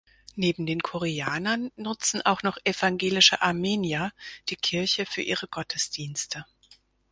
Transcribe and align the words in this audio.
Neben 0.33 0.65
den 0.65 0.79
Koreanern 0.79 1.69
nutzen 1.75 2.23
auch 2.23 2.41
noch 2.41 2.57
evangelische 2.63 3.43
Armenier 3.43 4.11
die 4.49 4.55
Kirche 4.55 5.05
für 5.05 5.21
ihre 5.21 5.47
Gottesdienste. 5.47 6.43